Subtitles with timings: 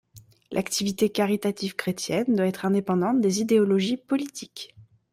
[0.51, 4.73] L'activité caritative chrétienne doit être indépendante des idéologies politiques.